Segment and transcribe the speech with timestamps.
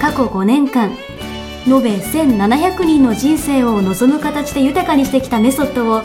[0.00, 0.90] 過去5年間
[1.66, 6.02] 延べ1700人の人生を望む形で豊かにしてきたメソッドを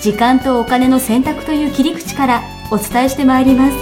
[0.00, 3.76] 時間とお金の選択という切り口からお伝えしてまいります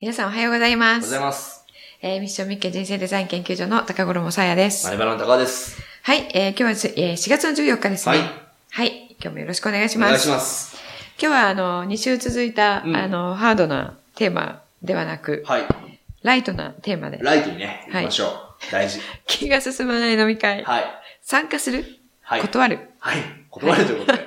[0.00, 1.10] 皆さんおはようございまおはようごす。
[1.10, 1.64] ざいます。
[2.00, 4.86] えーミッションミッケ人生デザイン研究所の高頃もさやです。
[4.86, 5.82] マネバラの高川です。
[6.04, 8.16] はい、えー今日はす、えー4月の14日ですね。
[8.18, 8.28] はい。
[8.70, 9.16] はい。
[9.20, 10.08] 今日もよろしくお願いします。
[10.08, 10.76] お願いします。
[11.20, 15.62] 今日はあの、2週続いた、うんあの、ハードなテーマではなく、はい。
[16.22, 18.72] ライトなテーマで、ライトにね、はい行きましょう。
[18.72, 19.00] 大事。
[19.26, 20.84] 気が進まない飲み会、はい。
[21.22, 21.84] 参加する、
[22.22, 22.40] はい。
[22.40, 22.78] 断る。
[22.98, 23.22] はい。
[23.50, 24.18] 断るということで。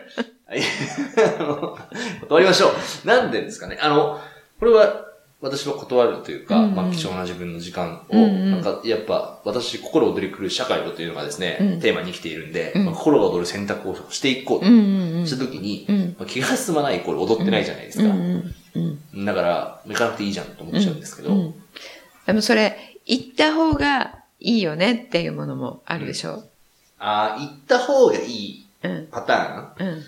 [0.48, 0.62] はい。
[2.22, 2.70] 断りましょ
[3.04, 3.08] う。
[3.08, 3.78] なんでですかね。
[3.82, 4.20] あの、
[4.60, 5.08] これは、
[5.42, 14.66] 私は断るというか、うんうんまあ、貴重な自分の時間を、うんうんなんか、やっぱ、私、心躍り狂う社会をというのがですね、うんテーマに生きているんで、うんまあ、心が躍る選択をしていこうと。
[14.66, 16.16] したときに、うん。
[16.20, 18.06] まあ気が進まないイコール踊ってないじゃないですか。
[18.06, 19.26] うんうんうん。
[19.26, 21.54] だから、行かなくていいじゃんと思っちゃうんですけど、うん
[22.26, 26.44] でもそれ、行った方がいいよねっていうものもあるでしょ？
[27.00, 29.08] ああ、行った方がいいうん。
[29.12, 29.88] パターン？
[29.88, 30.04] うん。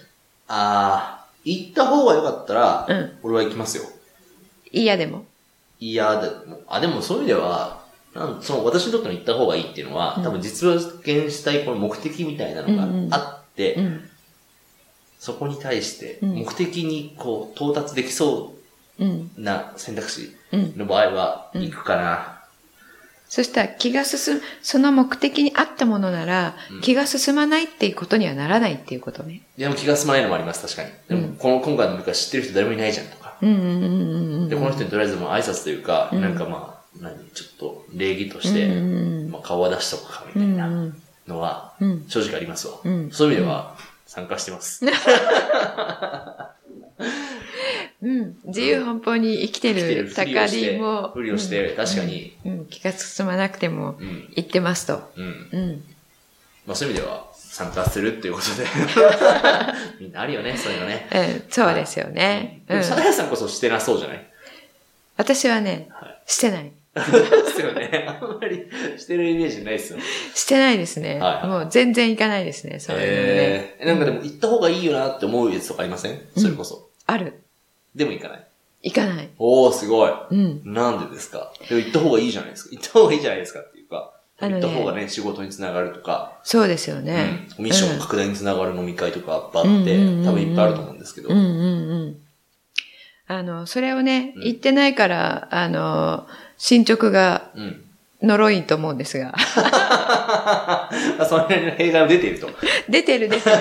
[0.47, 3.83] ああ、行った方が良かったら、うん俺は行きますよ。
[4.71, 5.25] 嫌でも。
[5.79, 14.09] いや、でも、あ、でもそういう意味では、なんその私にとっての行った方がいいっていうのは、うん多分実現したいこの目的みたいなのうんうんがあって、うん。
[15.23, 18.53] そこに対してうん目的にこう到達できそ
[18.99, 20.77] うな選択肢うん。
[20.77, 22.39] の場合はうん行くかな。
[23.29, 29.41] そしたら気が進む、その目的に合ったものなら、うん気が進まないっていうことにはならないっていうことね。
[29.57, 30.89] でも気が済まないのもあります、確かに。
[31.07, 33.37] でも、うんこの今回の部下知ってる人誰もいないじゃんとか。
[33.41, 33.47] で、
[34.57, 38.67] この人にとりあえずもう挨拶というか、うんなんかまあ、何、ちょっと礼儀として、
[39.31, 42.75] まあ、顔は出しとくかみうんたいなうんのは、うん正直ありますわ。
[42.83, 43.75] うんそういう意味では、
[44.13, 44.85] 参加してます。
[48.03, 48.35] うん。
[48.45, 54.29] 自由奔放に生きてるる高ふりも、ふりをして確かにうん、うん気が進まなくてもうん。
[54.35, 55.11] 言ってますと。
[55.17, 55.49] うん。
[55.51, 55.83] うん。
[56.67, 58.67] まあそういう意味では、参加するっていうことで。
[59.99, 61.09] みんなあるよね、そういうのね。
[61.11, 62.61] うん、そうですよね。
[62.69, 62.83] うんでも、。
[62.83, 64.27] サダヤさんこそしてなそうじゃない？
[65.17, 66.21] 私はね、はい。
[66.27, 66.71] してない。
[66.95, 67.01] で
[67.53, 68.05] すよね。
[68.21, 68.65] あんまり
[68.97, 69.99] してるイメージないですよ。
[70.35, 71.19] してないですね。
[71.19, 73.15] はいもう全然行かないですね、そういうのね。
[73.79, 76.19] えー、なんかでも行った方がいいよなって思うやつとかありません？
[76.37, 76.89] それこそ。
[77.05, 77.41] ある。
[77.95, 78.43] でも行かない？
[78.83, 79.29] 行かない。
[79.39, 80.11] おー、すごい。
[80.31, 80.61] うん。
[80.65, 81.51] なんでですか？
[81.69, 82.69] でも行った方がいいじゃないですか。
[82.73, 84.13] 行った方がいいじゃないですかっていうか。
[84.39, 87.47] あのね行った方がね、仕事につながるとか、そうですよね。
[87.57, 91.29] うんミッションの拡大につながる飲み会とかあって、うんうんうんうん多分いっぱいあると思うんですけど。
[91.29, 92.17] うんうんうん。
[93.27, 96.27] あの、それをね、うん言ってないから、あの、
[96.63, 97.83] 進捗がうん。
[98.21, 99.33] 呪いと思うんですが。
[99.35, 100.89] あ
[101.27, 102.49] それの弊害も出ていると。
[102.87, 103.57] 出てる出てる。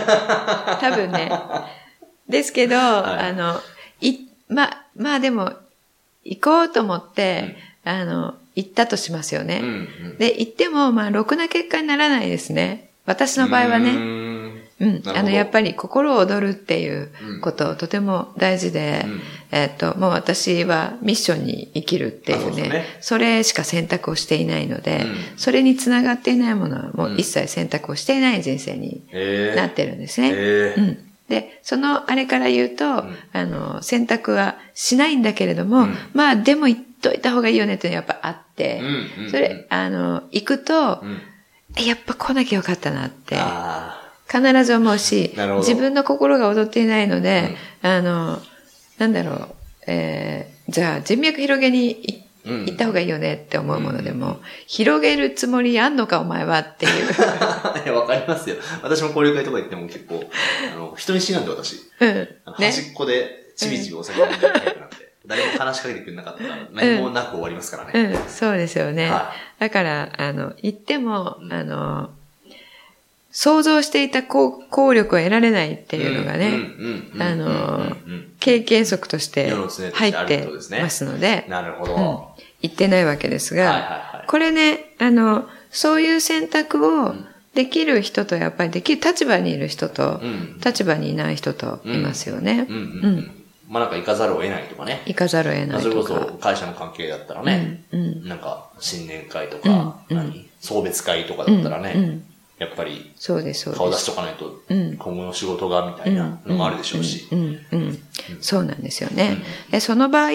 [0.81, 1.29] 多分ね。
[2.29, 3.61] ですけど、いあの、
[4.01, 5.53] い、ま、まあでも、
[6.25, 9.59] 行こうと思って、あの、行ったとしますよね。
[9.65, 10.19] うんうん。
[10.19, 12.91] で、行っても、まあ、ろくな結果にならないですね。
[13.05, 14.52] 私の場合はね。
[14.81, 17.41] うーんあの、やっぱり心躍るっていううん。
[17.41, 19.21] こと、とても大事で、うん。
[19.51, 22.85] えっと、もう私はミッションに生きるっていうね、ね。
[23.01, 25.17] それしか選択をしていないので、うん。
[25.37, 29.53] それにつながっていないものはもう一切選択をしていない人生にえ。
[29.55, 30.33] ー、なってるんですね。
[30.35, 30.75] え。
[30.79, 30.99] ーうん。
[31.29, 33.17] で、そのあれから言うと、ん。
[33.33, 35.97] あの、選択はしないんだけれども、うん。
[36.15, 38.83] まあでも行っといた方がいいよねっていうのはやっぱあって、
[39.31, 41.23] それ、あの、行くとう、ん。
[41.87, 43.82] やっぱ来なきゃよかったなって、あ
[44.31, 48.41] 必ず思うし自分の心が踊っていないので、あの、
[48.99, 49.55] なんだろう、
[49.87, 52.23] えー、じゃあ人脈広げに。
[52.45, 57.07] 行った方がいいよねって思うものでも、広げるつもりあんのかお前はっていう。
[57.95, 58.57] わかりますよ。
[58.83, 60.29] 私も交流会とか行っても結構、
[60.75, 61.77] あの、人見知りなんで私。
[62.01, 62.29] うん。
[62.55, 68.13] 端っこでちびちびお酒飲んでるタイプなんで、誰も話しかけてくれなかったら何もなく終わりますからね。
[68.13, 69.09] うん、そうですよね。
[69.09, 72.11] はだから、あの、行っても、うんあの、
[73.33, 76.53] 想像していた効効力を得られないっていうのがね、
[77.19, 77.97] あの
[78.39, 79.51] 経験則として
[79.95, 80.49] 入って
[80.81, 81.95] ますので、なるほど。
[81.95, 82.33] うんは
[82.63, 84.25] 行ってないわけですが。
[84.27, 90.61] これね、あの、そういう選択をんできる人と、やっぱりできる立場にいる人と、うん。
[90.65, 92.67] 立場にいない人といますよね。
[93.69, 95.03] まあなんか行かざるを得ないとかね。
[95.07, 95.99] 行かざるを得まないとか。
[96.01, 97.85] あそれこそ会社の関係だったらね、
[98.25, 99.99] なんか新年会とか、
[100.61, 102.21] 送別会とかだったらね、
[102.63, 103.79] やっぱりそうです、そうです。
[103.79, 107.27] 顔出しとかないとうん今後の仕事がみたいなのもあるでしょうし。
[107.33, 107.99] うんうんうん
[108.41, 109.39] そうなんですよね。
[109.71, 110.31] でその場合、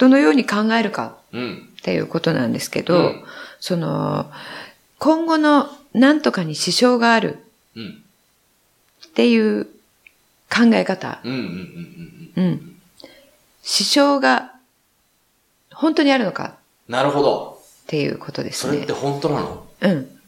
[0.00, 1.68] どのように考えるかうん。
[1.78, 3.24] っていうことなんですけど、うん
[3.60, 4.30] その、
[4.98, 7.38] 今後の何とかに支障がある
[7.76, 8.02] うん。
[9.06, 9.66] っていう
[10.48, 11.20] 考え方。
[11.24, 11.32] うん。
[11.32, 11.38] うん。
[11.38, 12.32] うん。
[12.36, 12.44] うん。
[12.44, 12.76] うん。
[13.62, 14.52] 支障が
[15.72, 16.56] 本当にあるのか
[16.88, 17.62] なるほど。
[17.84, 18.92] っていうことですねそれって。
[18.92, 19.66] 本当なの？
[19.82, 20.19] うん。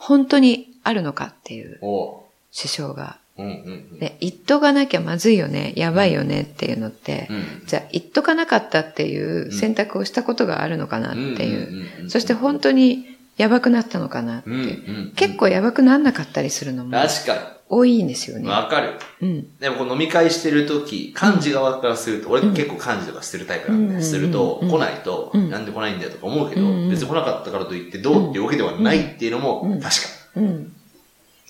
[0.00, 3.18] 本当にあるのかっていうお支障が。
[3.36, 3.46] うん。
[3.46, 3.52] うん。
[3.92, 3.98] うん。
[3.98, 7.66] で、言っとかなきゃまずいよね、やばいよねっていうのって、うん。
[7.66, 11.54] じゃあ言っとかなかったっていう選択をしたことがあるのかなってい
[12.02, 12.06] う。
[12.06, 13.06] うそして本当に
[13.36, 14.60] やばくなったのかなってうん。
[14.60, 15.10] ういう。
[15.10, 15.12] ん。
[15.16, 18.44] 結構やばくなんなかったりするのも確か多いんですよに。
[18.44, 18.50] ね。
[18.50, 18.94] わかる。
[19.22, 19.58] うん。
[19.58, 30.00] でもこの飲み会してるとき、漢字側からすると、俺結構漢字とかしてるタイプなんで、うんすると、うん来ないと、うんなんで来ないんだよとか思うけど、うん別に来なかったからといってどうっていうわけではないっていうのもうん確か。
[30.36, 30.72] うん。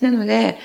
[0.03, 0.59] なので、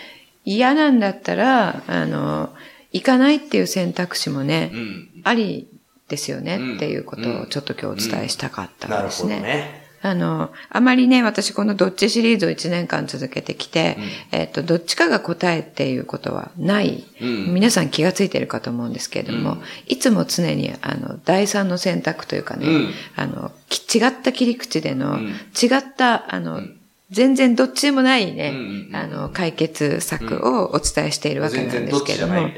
[0.43, 2.53] 嫌なんだったら、あの、
[2.91, 5.09] 行かないっていう選択肢もね、うん。
[5.23, 5.67] あり
[6.09, 9.84] ですようんねっていうことをちょっと今日お伝えしたかったなんるほどですね。
[10.05, 10.09] ね。
[10.09, 13.97] あの、あまりね、私このどっちシリーズを1年間続けてきて、
[14.31, 17.03] えっと、どっちかが答えっていうことはない。
[17.21, 17.53] うん。
[17.53, 26.79] 皆さん気がついてるかと思うんですけれども、うんいつも常に、あの、第三の選択というかね、うんあの、き違った切り口での、うん違った、あの、うん
[27.15, 32.50] 全然どっちでもないね、うんうんうんあの、解決策をお伝えしているわけ全なんですけれども。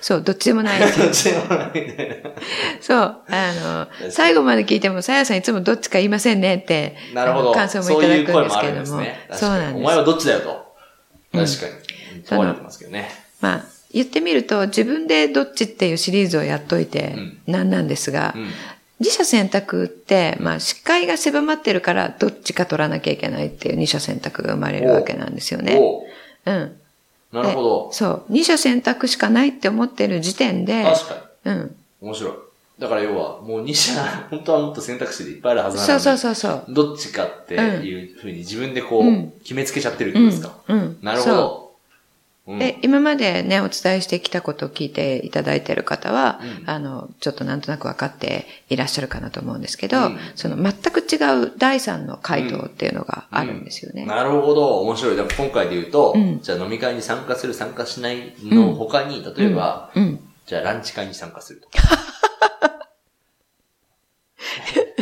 [0.00, 0.78] そう、どっちでもない。
[0.86, 2.14] どっちでもないみたいな。
[2.80, 7.52] そう、あの、最後まで聞いても、さやさんいつもどっちか言いませんねって、なるほど。
[7.52, 8.86] 感想もいただくんですけれども。
[9.32, 9.82] そうなんです。
[9.82, 10.74] お前はどっちだよと。
[11.32, 12.22] うん確かに。
[12.22, 13.10] 問われてますけどね。
[13.40, 18.50] まあ、言ってみると、自分でどっちっていうシリーズをやっといてうん、なんなんですが、うん。
[19.04, 25.76] 自社選択って、まあ、視界が狭まってるから、どっちか取らなきゃいけないっていう二者選択が生まれるわけなんですよね。
[25.78, 26.02] おう
[26.46, 26.76] うん。
[27.32, 27.94] なるほどで。
[27.96, 28.22] そう。
[28.30, 31.14] 二者選択しかないって思ってる時点で、確か
[31.44, 31.52] に。
[31.52, 31.76] うん。
[32.00, 32.32] 面白い。
[32.78, 33.92] だから要は、もう2社、
[34.30, 36.00] 本当はもっと選択肢でいっぱいあるはずなのに。
[36.00, 36.74] そうそうそうそう。
[36.74, 40.54] どっちかっていうふうに自分でこう、うん決めつけちゃってるんですか。。
[40.68, 40.98] うん。
[41.02, 41.63] なるほど。
[42.46, 54.04] うんえ、今までね、お伝えしてきたことを聞いていただいている方は、うんあの、ちょっとなんとなく分かっていらっしゃるかなと思うんですけど、うんその全く違う第三の回答っていうのがあるんですよね。
[54.04, 54.80] なるほど。
[54.82, 55.16] 面白い。
[55.16, 60.20] でも今回で言うと、うんじゃあ飲み会に参加する、参加しないの他に、例えば、うん。
[60.46, 61.78] じゃあランチ会に参加するとか。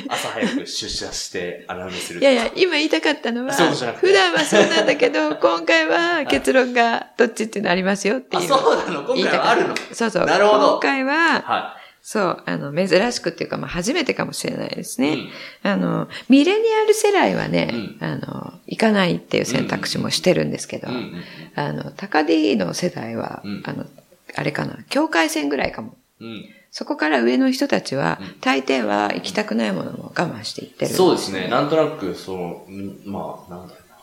[0.09, 2.21] 朝早く出社して穴埋めする。
[2.21, 8.43] いやいや、今言いたかったのは、普段はそうなんだけど、 今回は結論がどっちっていうのありますよっていう。
[8.45, 9.15] あそうなの？
[9.15, 9.75] 今回はあるの？
[9.93, 10.27] そうそう。
[10.27, 15.07] なるほど今回は、はそう、あの、珍しくっていうか、まあ、初めてかもしれないですい。
[15.07, 15.13] ね。
[15.13, 21.23] うんあの、ミレニアル世代はね、うんあの、行かないっていう選択肢もしてるんですけど、うんうん
[21.55, 23.87] あの、高 D の世代は、うんあの、
[24.35, 25.97] あれかな、境界線ぐらいかも。
[26.21, 31.47] うんそこから上の人たちは、うん大抵は行きたくないものも我慢していってるんよそうですね。
[31.49, 33.97] なんとなく、その、んまあ、なんだろうな。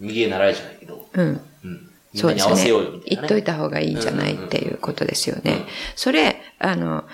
[0.00, 1.40] 右へ習いじゃないけど、うん。
[1.64, 1.90] うん。
[2.14, 2.64] そうですね。
[3.06, 5.52] 言っといた方がいいんじゃないっていうことですよね。
[5.52, 7.04] うんそれ、あの、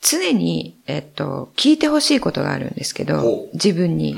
[0.00, 4.14] 常に、えっと、聞いてほしいことがあるんですけど自分に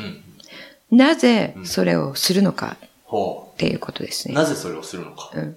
[0.90, 0.98] う、ん。
[0.98, 4.32] なぜそれをするのかほっていうことですう。
[4.32, 4.34] ね。
[4.34, 5.30] なぜそれをするのか。
[5.34, 5.56] うん。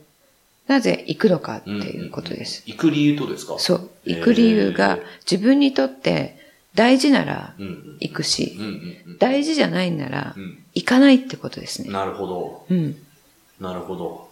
[0.67, 2.63] なぜ行くのかっていうことです。
[2.65, 3.59] 行く理由とですか？
[3.59, 3.89] そう。
[4.05, 4.99] 行く理由が
[5.29, 6.37] 自分にとって
[6.75, 7.97] 大事ならうんうん。
[7.99, 8.67] 行くしうん、う
[9.15, 10.63] ん大事じゃないんならうん。
[10.73, 11.87] 行かないってことですね。
[11.87, 11.93] うん。
[11.93, 12.65] なるほど。
[12.69, 12.95] うん。
[13.59, 14.29] なるほど。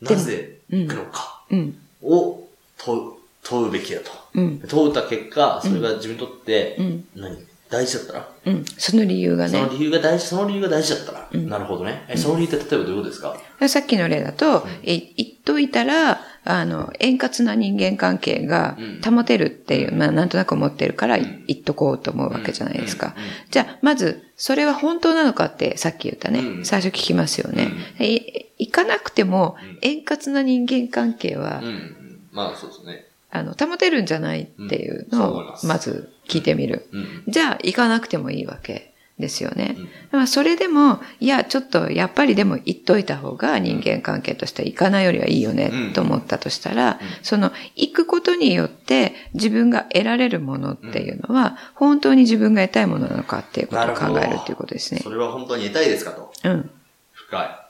[0.00, 1.76] なぜ行くのかうん。
[2.02, 2.46] を
[2.78, 4.10] 問う、問うべきだと。
[4.34, 4.60] うん。
[4.68, 7.04] 問うた結果、それが自分にとってう、ん。
[7.16, 7.38] 何？
[7.74, 8.64] 大事だったらうん。
[8.78, 9.58] その理由がね。
[9.58, 11.28] その理由が大事、その理由が大事だったら。
[11.32, 12.04] うんなるほどね。
[12.08, 13.36] え、その理由って例えばどういうことですか？
[13.68, 23.28] さっきの例だと、い言っといたら、あの、円滑な人間関係がうん保てるっていう、まあ、なんとなく思ってるからん言っとこうと思うわけじゃないですかうんうん。
[23.50, 26.40] じゃあ、まず、それは本当なのかってさっき言ったね。
[26.40, 27.72] うん最初聞きますよね。
[27.98, 28.20] い
[28.66, 32.20] 行かなくてもうん、円滑な人間関係はうん、うん。
[32.32, 33.06] まあ、そうですね。
[33.30, 36.86] あの、保てるんじゃないっていうのをまず聞いてみる。
[36.92, 37.24] うん。
[37.28, 39.76] じゃあ、行かなくてもいいわけですよね。
[39.78, 55.10] うんまあ、それでも、いや、ちょっと、やっぱりでも言っといた方が人間関係としては行かないよりはいいよねうん、と思ったとしたら、うんその、行くことによって自分が得られるものっていうのは、本当に自分が得たいものなのかっていうことを考えるっていうことですねそ。
[55.10, 56.32] れは本当に得たいですかと。
[56.44, 56.70] うん。
[57.12, 57.64] 深い。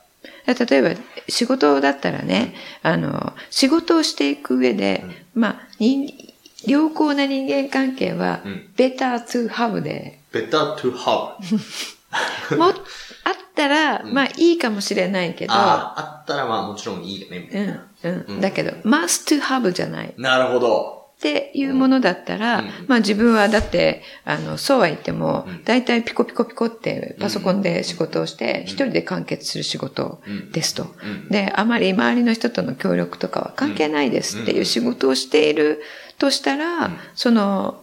[0.47, 6.07] 例えば、仕事だったらね、あの、仕事をしていく上で、まあ、人、
[6.67, 11.35] 良好な人間関係はうん better to have で、better to have.
[12.57, 12.73] も、あっ
[13.55, 17.85] たら、うんまあいいかもしれないけど、ああ、あったらまあもちろんいいよね、みたいな。
[18.03, 20.13] うん、うん、うんだけど、must to have じゃない。
[20.17, 21.04] なるほど。
[21.25, 22.65] っていうものだったら、うん。
[22.87, 28.63] まあ自分はだって、あの、そうは言ってもうん、大体ピコピコピコってパソコンで仕事をして、ん。
[28.65, 30.51] 一人で完結する仕事うん。
[30.51, 30.83] ですと。
[30.83, 31.29] うん。
[31.29, 35.81] で、あまり周りの人との協力とかは関係ないですっていう仕事をしている
[36.19, 36.97] としたら、うん。
[37.15, 37.81] その、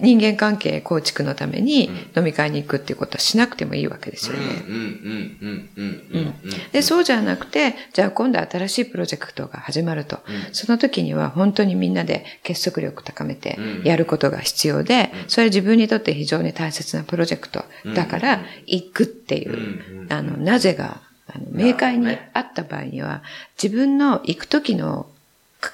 [0.00, 4.42] 人間関係構築のためにう飲み会に行くっていうことはしなくてもいいわけですよね。
[4.66, 6.52] うんうんうんうんうんうんうん。
[6.72, 10.20] で、そうじゃなくて、じゃあ今度新しいプロジェクトが始まると。
[10.26, 10.54] うん。
[10.54, 13.84] その時には本当にみんなで結束力高めてうん。
[13.84, 15.28] やることが必要で、うん。
[15.28, 17.64] それ自分にとって非常に大切なプロジェクト。
[17.94, 23.22] だから行くっていう、あの、なぜが、あの明快にあった場合には、
[23.62, 25.13] 自分の行く時のか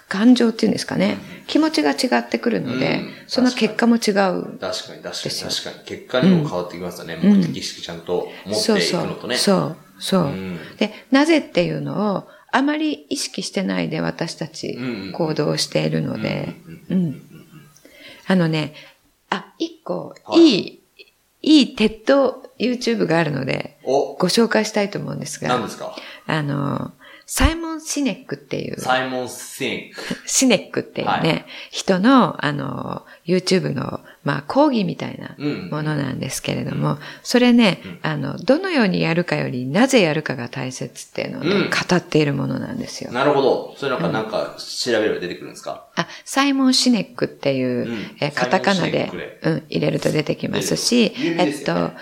[0.09, 3.11] 感情っていうんですかね、気持ちが違ってくるので、うん。
[3.26, 4.02] その結果も違う。
[4.02, 5.02] 確かに確かに。
[5.02, 5.85] 確かに。
[5.87, 7.14] 結果にも変わってきますよね。
[7.23, 9.06] うん目的意識ちゃんと持っていくそうそう。
[9.06, 9.37] のとね。
[9.37, 10.23] そう、そう。
[10.25, 10.59] うん。
[10.78, 15.12] で、なぜっていうのをあまり意識してないで私たちうん。
[15.12, 16.54] 行動しているので、
[16.88, 17.06] ううん。
[17.11, 17.23] ん。
[18.26, 18.75] あのね、
[19.30, 20.40] あ、一個、はい。
[20.40, 20.80] いい、
[21.42, 25.97] いいテッド YouTube があるので、お、ご紹介したいと思うんですが、何ですか？
[26.26, 26.92] あの、
[27.32, 30.00] サイモン・シネックっていう、サイモン・シンク。
[30.26, 31.44] シネックっていうね、はい。
[31.70, 35.70] 人の、あの、YouTube の、まあ、講義みたいなうん。
[35.70, 37.99] ものなんですけれども、それね、うん。
[38.02, 41.70] あの、どのようにやるかより、なぜやるかが大切っていうのをね、うん。
[41.70, 43.12] 語っているものなんですよ。
[43.12, 43.75] なるほど。
[43.76, 45.87] それなんか、なんか、調べれば出てくるんですか？
[45.94, 48.16] あ、サイモン・シネックっていう、うん。
[48.20, 49.08] えーカタカナで
[49.44, 51.37] うん、入れると出てきますし、ね。
[51.38, 51.92] えっと、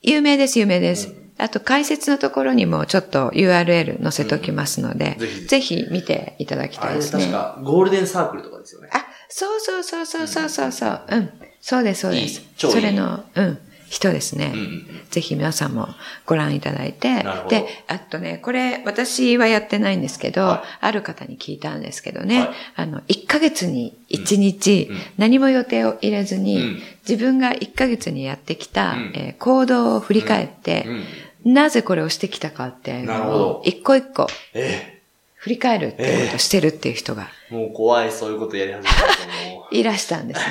[0.00, 1.12] 有名です、有名です。
[1.38, 5.76] うんあと、解説のところにもちょっと URL 載せときますので、うんぜひ。
[5.76, 7.26] ぜひ見ていただきあれたいですね。
[7.26, 8.90] 確か、ゴールデンサークルとかですよね。
[8.92, 11.00] あ、そうそうそうそうそうそうそう。
[11.08, 11.30] うん。
[11.60, 12.40] そうです、そうです。
[12.40, 12.72] いい。
[12.72, 14.52] それの、うん、人ですね。
[14.54, 15.88] うんぜひ皆さんも
[16.26, 17.24] ご覧いただいて。
[17.48, 22.50] で、あとね、これ私はやってないんですけど、はある方に聞いたんですけどね、はい。
[22.76, 24.96] あの、1ヶ月に1日、うん。
[24.96, 25.02] うん。
[25.16, 26.82] 何も予定を入れずに、うん。
[27.08, 29.12] 自分が1ヶ月にやってきた、うん。
[29.14, 31.04] えー行動を振り返って、うん
[31.52, 34.98] なぜこれをしてきたかっていうのを、一個一個え
[35.34, 39.06] 振り返るっていうことをしてるっていう人がえ、もう怖い、そういうことやり始めたと
[39.52, 39.64] 思う。
[39.74, 40.46] いらしたんですね。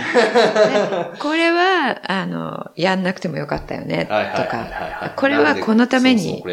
[1.14, 6.44] で これは、あの、やんなくてもよかったよね、とか、これはこのために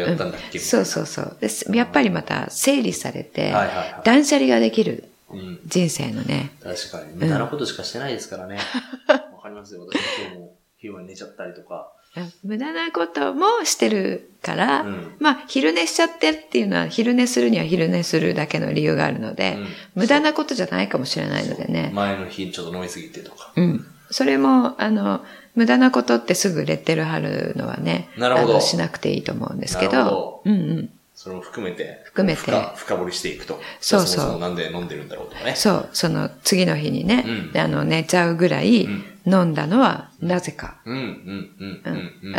[0.59, 1.37] そうそうそう。
[1.75, 3.53] やっぱりまた整理されて
[4.03, 5.59] 断捨離ができるうん。
[5.65, 7.15] 人生のね、確かに。
[7.15, 8.57] 無駄なことしかしてないですからね。
[9.07, 9.85] わかりますよ。
[9.87, 11.91] 私今日も昼間に寝ちゃったりとか。
[12.43, 21.91] 無駄なこともしてるから、うんまあ、昼寝しちゃってっていうのは、昼寝するには昼寝するだけの理由があるので、うん無駄なことじゃないかもしれないのでね。
[21.93, 23.53] 前の日ちょっと飲みすぎてとか。
[23.55, 23.85] うん。
[24.11, 25.23] それも、あの、
[25.55, 30.89] 無駄なことってすぐレッテル貼るのはね、なるほどしなくていいと思うんですけど、うんうん。
[31.15, 32.01] それも含めて。
[32.03, 33.59] 含めて深深掘りしていくと。
[33.79, 35.55] そうそうじゃあそもそもなんで飲んでるんだろうとかね。
[35.55, 40.77] そう、その次の日にね、うんあの、寝ちゃうぐらいうん飲んだのはなぜか。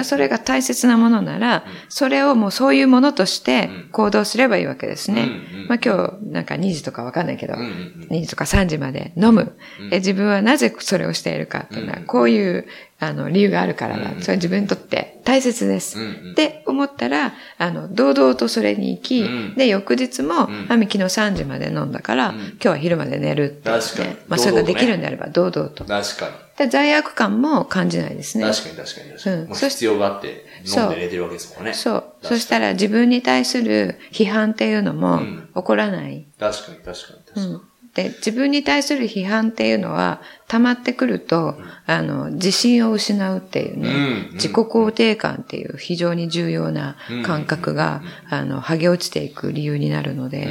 [0.05, 5.29] それが大切なものなら、それをもうそういうものとして行動すればいいわけですね。
[5.69, 9.57] まあ今日なんか2時とかわかんないけど、うんうん2時とか3時まで飲む。
[9.91, 12.05] 自分はなぜそれをしているかっていうのは、うん。
[12.07, 12.67] こういう
[13.01, 14.13] あの理由があるからだ。
[14.13, 14.21] うん。
[14.21, 15.99] それは自分にとって大切です。
[15.99, 25.85] うんうんって思ったら、あの、堂々とそれに行き、うんで、翌日も、んあみ昨日3時まで飲んだから、うん今日は昼まで寝るって確かにまあそれができるんであれば堂々と。
[25.85, 26.33] 確かに。
[26.57, 28.45] で罪悪感も感じないですね。
[28.45, 29.37] 確かに確かに確かに。
[29.37, 31.75] うん必要があって飲んで寝てるわけですもんね。
[31.75, 32.05] そう。
[32.23, 36.25] そしたら自分に対する批判っていうのもうん起こらない。
[36.39, 37.47] 確かに確かに確かに。
[37.47, 37.63] うん。
[37.97, 50.47] で、自分に対する批判っていうのは溜まってくると、あの、自信を失うっていうね、うん自己肯定感っていう非常に重要な感覚が、あの、剥げ落ちていく理由になるので、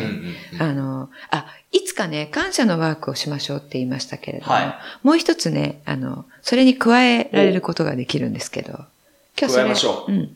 [0.57, 4.75] あの、あ、いつかね、感謝のワークをしましょうって言いましたけれども、はい。
[5.03, 8.73] もう一つね、あの、それに加えられることができるんですけど、
[9.39, 9.65] 今日それ、
[10.07, 10.11] う。
[10.11, 10.31] ん、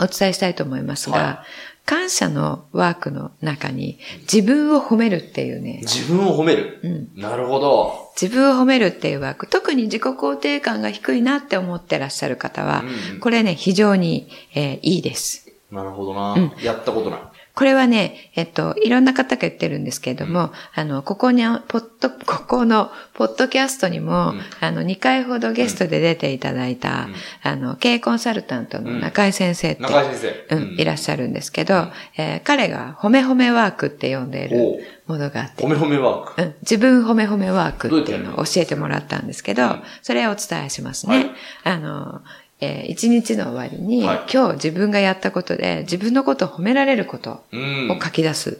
[0.00, 1.44] お伝えしたいと思いますが、は
[1.86, 6.80] 感謝のワークの中に自分を褒めるっていうね、自分を褒める？
[6.82, 8.10] うんなるほど。
[8.20, 15.50] 自分を褒めるっていうワーク、特に自己肯定感が低いなって思ってらっしゃる方は、うんうんこれね、非常に、えーいいです。
[15.70, 17.20] なるほどな、うんやったことない。
[17.54, 24.40] これはね、えっと、いろんな方が言ってるんですけれども、あの、ここに、ポッド、ここの、ポッドキャストにも、うん。
[24.60, 27.14] あの、2回ほどゲストで出ていただいた、うん。
[27.44, 30.56] あの、経営コンサルタントの中井先生って、中井先生。
[30.56, 36.42] うん、いらっしゃるんですけど、えー彼が褒め褒めワークって呼んでいるものがあって褒、め褒めワーク。
[36.42, 39.82] うん、自分褒め褒めワークっていうのを教えてもらったんですけど、うん。
[40.02, 41.16] それをお伝えしますね。
[41.16, 41.30] はい。
[41.64, 42.22] あの、
[42.64, 47.90] えー一日の終わりに、はい今日自分がやったことで自分のことを褒められることうん。
[47.90, 48.58] を書き出す。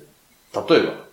[0.69, 1.05] 例えば？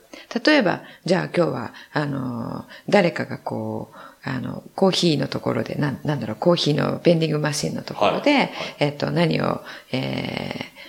[0.46, 10.82] 例えば、じゃあ今日は、あの、誰かがこう、あの、コーヒーのところで、なんなんだろう、コーヒーのベンディングマシンのところで、はいはいえっと、何を、えー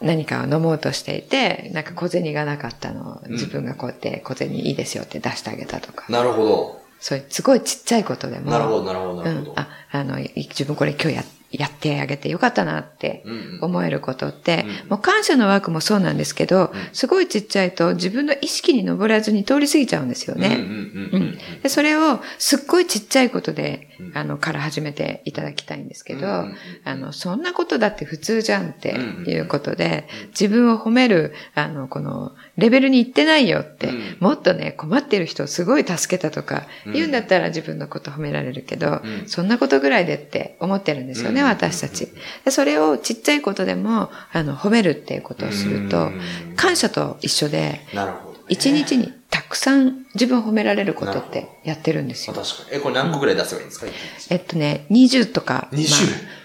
[0.00, 6.83] 何かを飲もうとしていて、なんか小銭がなかったのをうん自分がこうやって小銭いいですよって出してあげたとか、なるほど。
[7.04, 9.50] そういうすごいちっちゃいことでも、なるほど、なるほど、なるほど。
[9.50, 11.24] うん、あ、あの、い自分これ今日や、
[11.58, 13.58] やってあげてよかったなってうんうん。
[13.62, 16.70] 思えることって、うんもう感謝のワークもそうなんですけど、ん。
[16.92, 20.48] すごいちっちゃいと自分の意識に上らずに通り過ぎちゃうんですよね。
[20.48, 24.18] うんうんうんうんでそれをすっごいちっちゃいことで、うん。
[24.18, 34.16] あの、から始めていただきたいんですけど、うんうんうんあの、そんなことだって普通じゃんってうんうんいうことで、自分を褒める、あの、この、レベルに行ってないよって、うん。
[34.20, 39.24] もっとね、困ってる人をすごい助けたとか、言うんだったら自分のこと褒められるけど、うん。
[39.26, 42.08] そんなことぐらいでって思ってるんですよね、うん私たち。
[42.44, 46.20] でそれをちっちゃいことでも、あの、褒めるっていうことをするとうん、
[46.56, 48.44] 感謝と一緒で、なるほどね。
[48.48, 52.34] 一日にたくさん自分を褒められることってやってるんですよ。
[52.36, 52.76] まあ確かに。
[52.76, 53.86] え、これ何個ぐらい出せばいいんですか？
[53.86, 53.94] 一日。
[54.30, 55.86] えっとね、20とか、20ま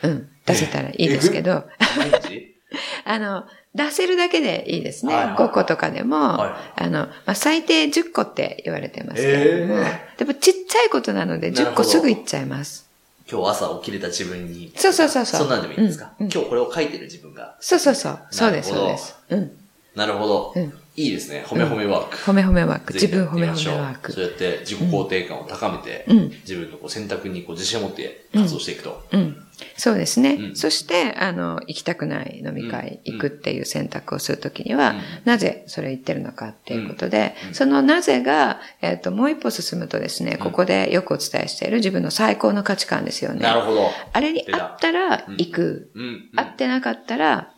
[0.03, 1.65] あうん、出せたらいいですけど、
[3.06, 3.44] あの、
[3.75, 5.13] 出せるだけでいいですね。
[5.15, 5.36] はいはい。
[5.36, 11.77] 5個とかでも、はあの、まあ、最低10個って言われてますけれども、えでもちっちゃいことなので10なるほど。
[11.77, 12.88] 個すぐいっちゃいます。
[13.32, 14.72] 今日朝起きれた自分に。
[14.76, 16.14] そうそうそうそうそんなんでもいいんですか？
[16.20, 17.56] うんうん今日これを書いてる自分が。
[17.60, 18.20] そうそうそう。
[18.32, 19.16] そうです、そうです。
[19.30, 19.52] うん。
[19.96, 20.74] なるほどうん。
[21.00, 21.46] いいですね。
[21.48, 22.18] 褒め褒めワーク。
[22.18, 22.94] 褒め褒めワーク。
[22.94, 24.24] 自分褒め褒めワークそう。
[24.25, 29.01] やって自己肯定感を高めて、うん自分のこう選択にこう自信を持って活動していくと。
[29.13, 29.46] うん。
[29.77, 30.32] そうですね。
[30.32, 43.39] うんそして、あの、行きたくない飲み会うん行くっていう選択をするときには、うんなぜそれ言ってるのかっていうことで、うんそのなぜが、えっ、と、もう一歩進むとですね、ここでよくお伝えしている自分の最高の価値観ですよね。
[43.39, 43.89] なるほど。
[44.12, 45.91] あれにあったら行く。
[45.95, 46.04] うん。
[46.04, 47.54] うん合ってなかったら、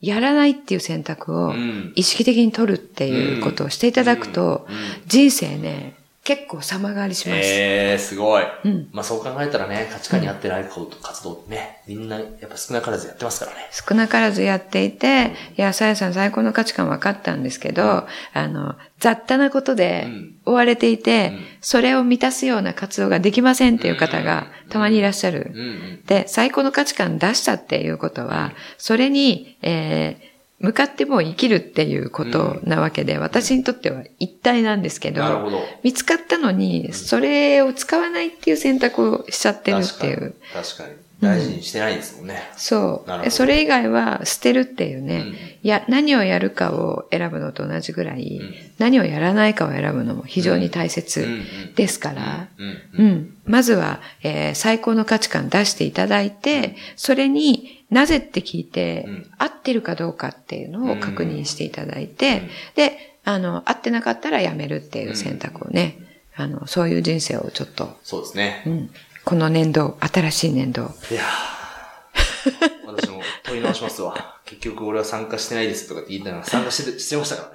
[0.00, 1.92] やらないっていう選択をうん。
[1.94, 4.66] 意識的に取るっていうことをしていただくと
[5.06, 7.40] 人生ね、結構様変わりします。
[7.42, 8.44] ええー、すごい。
[8.64, 13.68] うんまあそう考えたらね、価値観に合ってない活動ってね、みんなやっぱ少なからずやってますからね。
[13.70, 25.50] 少なからずやっていて、いや、さやさん最高の価値観分かったんですけど、あの、雑多なことでうん追われていて、うんそれを満たすような活動ができませんっていう方がたまにいらっしゃる。
[25.54, 26.02] うんうん。
[26.06, 30.29] で、最高の価値観出したっていうことは、それに、えー
[30.60, 35.60] 向かってもう生きるっていうことなわけで、私にとっては一体なんですけど、なるほど。
[35.82, 40.34] 見つかったのに、それを使わないっていう選択をしちゃってるっていう。
[40.52, 40.92] 確かに。
[41.20, 42.42] 大事にしてないですもんね。
[42.56, 43.08] そう。
[43.08, 51.26] なるほどそれ以外は捨てるっていうね、うんいや、何をやるかを選ぶのと同じぐらい、うん何をやらないかを選ぶのも非常に大切う
[51.70, 52.66] んですから、うん。
[52.98, 53.06] うん。
[53.06, 53.34] うん。
[53.44, 65.98] まずは、えー最高の価値観出していただいて、それになぜって聞いて、うん合ってるかどうかっていうのを確認していただいて、うんで、あの、合ってなかったらやめるっていう選択をね、
[66.36, 68.70] あの、そういう人生をちょっと、そうですねう。
[68.70, 68.90] ん。
[69.24, 74.36] この年度、新しい年度、いやー私も問い直しますわ。
[74.44, 77.52] 結局俺は参加してないですとかって言いたいながら参加してしてましたか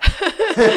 [0.57, 0.67] ら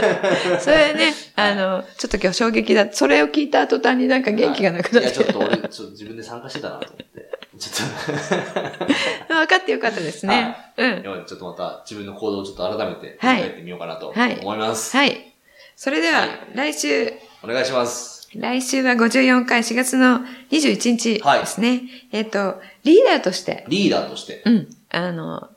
[0.51, 0.59] ね。
[0.61, 2.89] それね、あの、ちょっと今日衝撃だ。
[2.93, 5.31] それを聞いた途端になんか元気がなくなっいや、ちょて。
[5.31, 7.29] っと俺、ちょっと自分で参加してたなと思って。
[7.59, 10.57] ちょっと分かってよかったですね。
[10.77, 11.03] うん。
[11.03, 14.97] ちょっとまた自分の行動をちょっと改めて振はいり返ってみようかなとはい思います。
[14.97, 15.35] はい。
[15.77, 17.13] それでは、はい来週、
[17.45, 18.18] お願いします。
[18.35, 21.83] 来週は54回4月の21日ですね。
[22.13, 24.43] えっ、と、リーダーとして、リーダーとして。
[24.45, 25.49] うん、あの、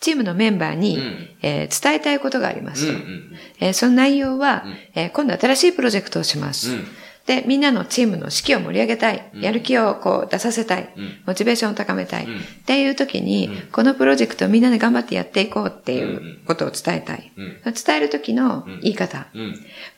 [0.00, 2.92] チームのメンバーに、うんえー伝えたいことがありまうんすと。
[2.92, 6.70] うんえーその内容は、うんえー今度新しいプロジェクトをします。
[6.72, 6.86] うん
[7.26, 9.30] で、みんなのチームの士気を盛り上げたい。
[9.34, 10.92] うんやる気をこう出させたい。
[10.94, 12.26] うんモチベーションを高めたい。
[12.26, 17.32] うんっていう時に、うんこのプロジェクトをみんなで頑張ってやっていこうっていんううんことを伝えたい。
[17.36, 19.26] うん伝える時のうん言い方。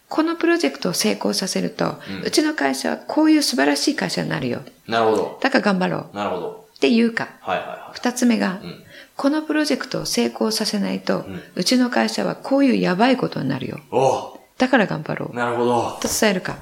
[0.08, 4.62] うんこのプロジェクトを成功させると、うんうちの会社はこういう素晴らしい会社になるよ。
[4.86, 5.38] なるほど。
[5.42, 6.16] だから頑張ろう。
[6.16, 6.66] なるほど。
[6.76, 7.28] っていうか。
[7.40, 8.66] はいはいは二つ目が、い。
[8.66, 8.82] うん
[9.16, 13.80] このプロジェクトを成功させないと、うんうちの会社はこういうやばいことになるよ。
[13.90, 15.34] おだから頑張ろう。
[15.34, 15.98] なるほど。
[16.00, 16.56] と伝えるか。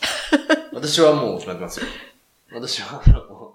[0.72, 1.86] 私はもう決まってますよ。
[2.52, 3.54] 私は、あの、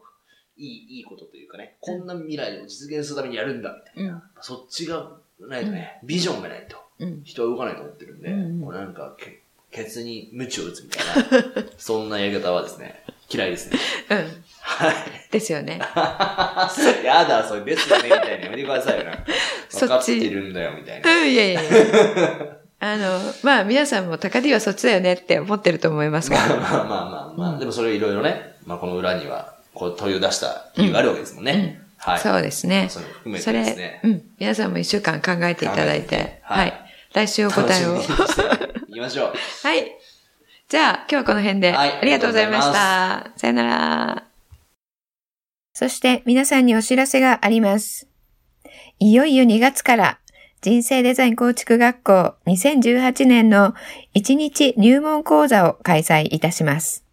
[0.58, 4.14] いい、いいことというかね、こんな未来を実現するためにやるんだ、みたいな。
[4.14, 4.22] うん。
[4.42, 6.82] そっちがないとね、ビジョンがないと、うん。
[7.24, 13.80] 人は動かないと思ってるんで、うんこうなんか、けケツに鞭を打つみたいな、 そんなやり方はですね、嫌いですね。
[14.10, 14.18] うん。
[14.62, 14.96] はい。
[15.32, 15.80] ですよね。
[17.04, 19.14] やだ、それですよね、みたいなやめてくださいよな。
[19.70, 21.12] そっち分かってるんだよ、みたいな。
[21.12, 21.72] うん、いやいやいや。
[22.82, 26.38] あの、まあ皆さんも高 D はそっちだよねって思ってると思いますが。
[26.38, 31.82] まあまあまあまあまあ、でもそれいろいろね、まあこの裏には、こう問いを出した理由があるわけですもんね。
[31.98, 32.20] はい。
[32.20, 32.88] そうですね。
[32.90, 34.00] それも含めそてですれね、。
[34.04, 34.22] うん。
[34.40, 36.89] 皆さんも一週間考えていただいてて、はいはい。
[37.14, 38.02] 来週お答えを。
[38.88, 39.34] いきましょう。
[39.64, 39.92] はい。
[40.68, 43.40] じゃあ、今日はこの辺で、はいありがとうございましあた。
[43.40, 44.24] さよなら。
[45.74, 48.08] そして皆さんにお知らせがあります。
[49.00, 50.20] いよいよ2月から
[50.62, 53.74] 人生デザイン構築学校2018年の
[54.14, 57.06] 1日入門講座を開催いたします。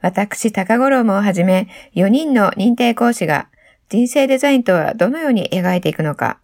[0.00, 3.48] 私、高五郎もをはじめ4人の認定講師が
[3.88, 6.38] 人生デザインとはどのように描いていくのか、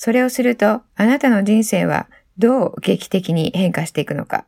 [0.00, 2.06] それをするとあなたの人生は
[2.38, 4.44] どう劇的に変化していくのか、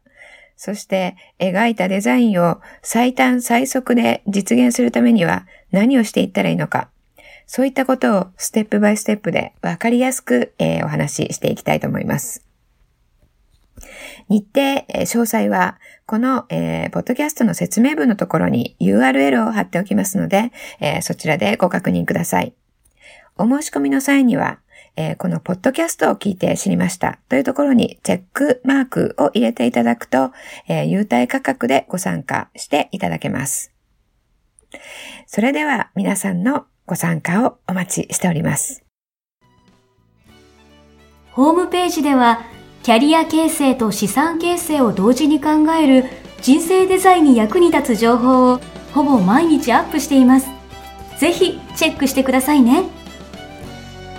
[0.56, 6.88] そして描いたデザインを最短最速で実現するためには何をしていったらいいのか。
[7.48, 12.46] そういったことをステップバイステップでわかりやすく、えーお話ししていきたいと思います。
[14.28, 22.54] 日程、え詳細はこの、えーポッドキャストの説明文のところに URL を貼っておきますので、えーそちらでご確認ください。
[23.36, 24.60] お申し込みの際には、
[24.96, 30.33] えーこのポッドキャストを聞いて知りましたというところにチェックマークを入れていただくと、
[30.68, 33.72] えー優待価格でご参加していただけます。
[35.26, 38.85] それでは皆さんのご参加をお待ちしております。
[41.33, 42.42] ホームページでは、
[42.83, 46.05] キャリア形成と資産形成を同時に考える
[46.42, 48.61] 人生デザインに役に立つ情報を
[48.92, 50.48] ほぼ毎日アップしています。
[51.18, 52.85] ぜひチェックしてくださいね。